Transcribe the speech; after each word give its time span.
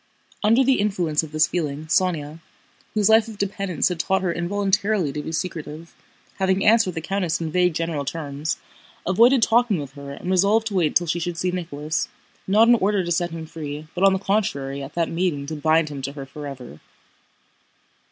Under 0.43 0.63
the 0.63 0.79
influence 0.79 1.21
of 1.21 1.31
this 1.31 1.45
feeling 1.45 1.85
Sónya, 1.85 2.39
whose 2.95 3.07
life 3.07 3.27
of 3.27 3.37
dependence 3.37 3.87
had 3.89 3.99
taught 3.99 4.23
her 4.23 4.33
involuntarily 4.33 5.13
to 5.13 5.21
be 5.21 5.31
secretive, 5.31 5.93
having 6.39 6.65
answered 6.65 6.95
the 6.95 7.01
countess 7.01 7.39
in 7.39 7.51
vague 7.51 7.75
general 7.75 8.03
terms, 8.03 8.57
avoided 9.05 9.43
talking 9.43 9.77
with 9.79 9.91
her 9.91 10.11
and 10.11 10.31
resolved 10.31 10.65
to 10.65 10.73
wait 10.73 10.95
till 10.95 11.05
she 11.05 11.19
should 11.19 11.37
see 11.37 11.51
Nicholas, 11.51 12.09
not 12.47 12.67
in 12.67 12.73
order 12.73 13.03
to 13.03 13.11
set 13.11 13.29
him 13.29 13.45
free 13.45 13.87
but 13.93 14.03
on 14.03 14.13
the 14.13 14.17
contrary 14.17 14.81
at 14.81 14.95
that 14.95 15.07
meeting 15.07 15.45
to 15.45 15.55
bind 15.55 15.89
him 15.89 16.01
to 16.01 16.13
her 16.13 16.25
forever. 16.25 16.79